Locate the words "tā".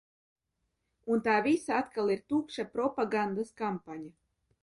1.27-1.35